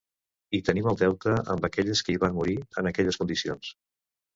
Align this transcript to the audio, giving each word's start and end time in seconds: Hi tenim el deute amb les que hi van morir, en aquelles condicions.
Hi 0.55 0.61
tenim 0.69 0.89
el 0.93 0.97
deute 1.01 1.35
amb 1.55 1.69
les 1.91 2.03
que 2.03 2.15
hi 2.15 2.19
van 2.27 2.37
morir, 2.41 2.59
en 2.83 2.95
aquelles 2.95 3.23
condicions. 3.25 3.77